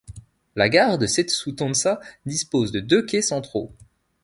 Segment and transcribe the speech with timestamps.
[0.55, 3.71] La gare de Settsu-Tonsa dispose de deux quais centraux.